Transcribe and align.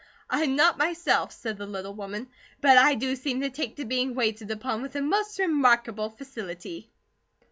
"I'm 0.31 0.55
not 0.55 0.79
myself," 0.79 1.31
said 1.31 1.57
the 1.59 1.67
little 1.67 1.93
woman, 1.93 2.29
"but 2.59 2.75
I 2.79 2.95
do 2.95 3.15
seem 3.15 3.39
to 3.41 3.51
take 3.51 3.75
to 3.75 3.85
being 3.85 4.15
waited 4.15 4.49
upon 4.49 4.81
with 4.81 4.93
the 4.93 5.01
most 5.03 5.37
remarkable 5.37 6.09
facility!" 6.09 6.89